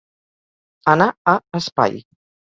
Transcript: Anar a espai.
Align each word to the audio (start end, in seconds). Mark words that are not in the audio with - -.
Anar 0.93 1.07
a 1.33 1.35
espai. 1.59 2.01